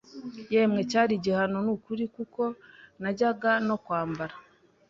yemwe 0.53 0.81
cyari 0.91 1.11
igihano 1.19 1.57
nukuri 1.65 2.03
kuko 2.15 2.41
najyaga 3.01 3.51
no 3.67 3.75
kwambara 3.83 4.35